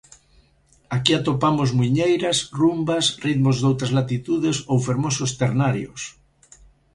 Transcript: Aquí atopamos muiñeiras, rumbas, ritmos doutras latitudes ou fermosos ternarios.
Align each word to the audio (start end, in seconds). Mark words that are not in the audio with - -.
Aquí 0.95 1.11
atopamos 1.15 1.69
muiñeiras, 1.77 2.37
rumbas, 2.59 3.05
ritmos 3.25 3.57
doutras 3.59 3.93
latitudes 3.99 4.57
ou 4.71 4.77
fermosos 4.87 5.31
ternarios. 5.41 6.01